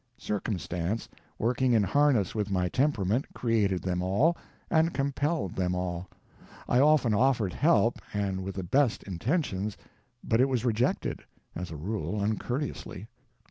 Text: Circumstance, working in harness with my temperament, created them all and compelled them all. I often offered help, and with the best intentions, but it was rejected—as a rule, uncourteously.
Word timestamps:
Circumstance, 0.17 1.07
working 1.37 1.73
in 1.73 1.83
harness 1.83 2.33
with 2.33 2.49
my 2.49 2.69
temperament, 2.69 3.27
created 3.35 3.83
them 3.83 4.01
all 4.01 4.35
and 4.67 4.95
compelled 4.95 5.53
them 5.55 5.75
all. 5.75 6.07
I 6.67 6.79
often 6.79 7.13
offered 7.13 7.53
help, 7.53 7.99
and 8.11 8.41
with 8.43 8.55
the 8.55 8.63
best 8.63 9.03
intentions, 9.03 9.77
but 10.23 10.41
it 10.41 10.49
was 10.49 10.65
rejected—as 10.65 11.69
a 11.69 11.75
rule, 11.75 12.19
uncourteously. 12.19 13.05